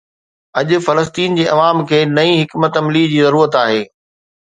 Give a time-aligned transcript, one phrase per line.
[0.59, 3.81] اڄ فلسطين جي عوام کي نئين حڪمت عملي جي ضرورت آهي.